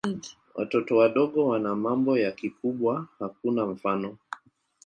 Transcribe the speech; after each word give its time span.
Watoto 0.55 0.97
wadogo 0.97 1.47
wana 1.47 1.75
mambo 1.75 2.17
ya 2.17 2.31
kikubwa 2.31 3.07
hakuna 3.19 3.65
mfano. 3.65 4.17